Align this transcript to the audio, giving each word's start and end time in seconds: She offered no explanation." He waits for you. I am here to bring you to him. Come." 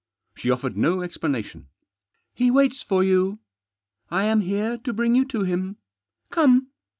She 0.35 0.49
offered 0.49 0.75
no 0.75 1.03
explanation." 1.03 1.67
He 2.33 2.49
waits 2.49 2.81
for 2.81 3.03
you. 3.03 3.37
I 4.09 4.23
am 4.23 4.41
here 4.41 4.79
to 4.79 4.93
bring 4.93 5.13
you 5.13 5.25
to 5.25 5.43
him. 5.43 5.77
Come." 6.31 6.69